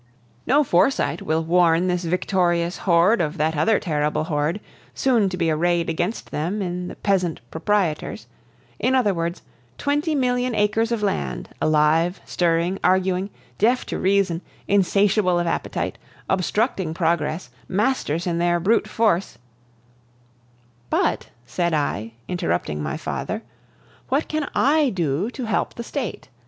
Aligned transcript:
No 0.47 0.63
foresight 0.63 1.21
will 1.21 1.43
warn 1.43 1.85
this 1.87 2.05
victorious 2.05 2.79
horde 2.89 3.21
of 3.21 3.37
that 3.37 3.55
other 3.55 3.79
terrible 3.79 4.23
horde, 4.23 4.59
soon 4.95 5.29
to 5.29 5.37
be 5.37 5.51
arrayed 5.51 5.91
against 5.91 6.31
them 6.31 6.59
in 6.59 6.87
the 6.87 6.95
peasant 6.95 7.39
proprietors; 7.51 8.25
in 8.79 8.95
other 8.95 9.13
words, 9.13 9.43
twenty 9.77 10.15
million 10.15 10.55
acres 10.55 10.91
of 10.91 11.03
land, 11.03 11.49
alive, 11.61 12.19
stirring, 12.25 12.79
arguing, 12.83 13.29
deaf 13.59 13.85
to 13.85 13.99
reason, 13.99 14.41
insatiable 14.67 15.37
of 15.37 15.45
appetite, 15.45 15.99
obstructing 16.27 16.95
progress, 16.95 17.51
masters 17.67 18.25
in 18.25 18.39
their 18.39 18.59
brute 18.59 18.87
force" 18.87 19.37
"But," 21.03 21.29
said 21.45 21.75
I, 21.75 22.13
interrupting 22.27 22.81
my 22.81 22.97
father, 22.97 23.43
"what 24.09 24.27
can 24.27 24.49
I 24.55 24.89
do 24.89 25.29
to 25.29 25.45
help 25.45 25.75
the 25.75 25.83
State. 25.83 26.27